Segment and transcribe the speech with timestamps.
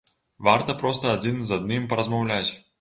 [0.47, 2.47] Варта проста адзін з адным паразмаўляць.